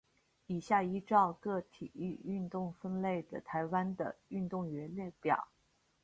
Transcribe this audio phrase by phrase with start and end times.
[0.47, 5.49] 以下依照各体育运动分类的台湾的运动员列表。